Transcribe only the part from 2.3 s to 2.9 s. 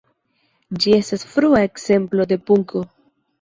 de punko.